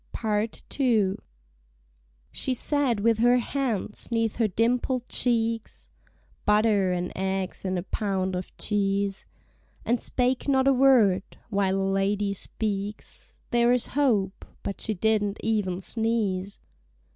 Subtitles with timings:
[0.13, 1.17] PART II.
[2.31, 5.91] She sat with her hands 'neath her dimpled cheeks,
[6.43, 9.27] (Butter and eggs and a pound of cheese)
[9.85, 11.21] And spake not a word.
[11.51, 16.59] While a lady speaks There is hope, but she didn't even sneeze.